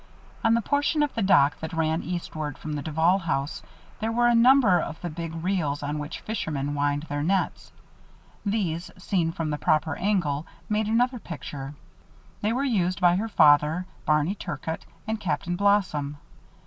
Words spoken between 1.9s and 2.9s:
eastward from the